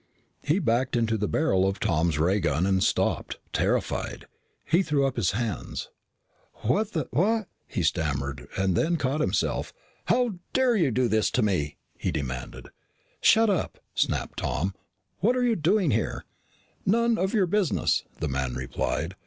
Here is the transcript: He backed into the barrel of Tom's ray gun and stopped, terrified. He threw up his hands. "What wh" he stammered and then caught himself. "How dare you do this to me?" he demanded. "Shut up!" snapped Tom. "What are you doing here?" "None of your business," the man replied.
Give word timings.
He 0.41 0.57
backed 0.57 0.95
into 0.95 1.15
the 1.15 1.27
barrel 1.27 1.63
of 1.67 1.79
Tom's 1.79 2.17
ray 2.17 2.39
gun 2.39 2.65
and 2.65 2.83
stopped, 2.83 3.37
terrified. 3.53 4.25
He 4.65 4.81
threw 4.81 5.05
up 5.05 5.15
his 5.15 5.33
hands. 5.33 5.91
"What 6.63 6.95
wh" 7.15 7.41
he 7.67 7.83
stammered 7.83 8.47
and 8.57 8.75
then 8.75 8.97
caught 8.97 9.21
himself. 9.21 9.73
"How 10.05 10.39
dare 10.53 10.75
you 10.75 10.89
do 10.89 11.07
this 11.07 11.29
to 11.29 11.43
me?" 11.43 11.77
he 11.95 12.09
demanded. 12.11 12.69
"Shut 13.21 13.51
up!" 13.51 13.77
snapped 13.93 14.39
Tom. 14.39 14.73
"What 15.19 15.35
are 15.37 15.43
you 15.43 15.55
doing 15.55 15.91
here?" 15.91 16.25
"None 16.83 17.19
of 17.19 17.35
your 17.35 17.45
business," 17.45 18.03
the 18.19 18.27
man 18.27 18.55
replied. 18.55 19.15